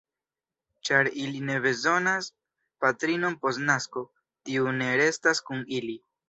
[0.87, 2.29] Ĉar ili ne bezonas
[2.85, 4.03] patrinon post nasko,
[4.49, 6.01] tiu ne restas kun ili.